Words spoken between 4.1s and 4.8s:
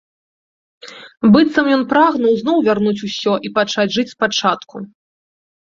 спачатку.